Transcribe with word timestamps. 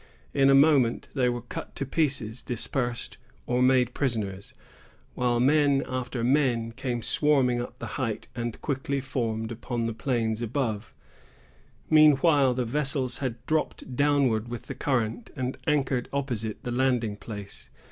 In 0.33 0.49
a 0.49 0.55
moment, 0.55 1.09
they 1.13 1.29
were 1.29 1.43
cut 1.43 1.75
to 1.75 1.85
pieces, 1.85 2.41
dispersed, 2.41 3.19
or 3.45 3.61
made 3.61 3.93
prisoners; 3.93 4.51
while 5.13 5.39
men 5.39 5.83
after 5.87 6.23
men 6.23 6.71
came 6.71 7.03
swarming 7.03 7.61
up 7.61 7.77
the 7.77 7.85
height, 8.01 8.27
and 8.33 8.59
quickly 8.63 8.99
formed 8.99 9.51
upon 9.51 9.85
the 9.85 9.93
plains 9.93 10.41
above. 10.41 10.95
Meanwhile, 11.87 12.55
the 12.55 12.65
vessels 12.65 13.19
had 13.19 13.45
dropped 13.45 13.95
downward 13.95 14.47
with 14.47 14.63
the 14.65 14.73
current, 14.73 15.29
and 15.35 15.59
anchored 15.67 16.09
opposite 16.11 16.63
the 16.63 16.71
landing 16.71 17.15
place. 17.15 17.69